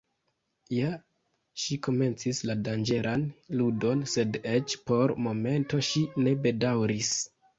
[0.75, 0.87] Ja
[1.63, 3.27] ŝi komencis la danĝeran
[3.61, 7.13] ludon, sed eĉ por momento ŝi ne bedaŭris.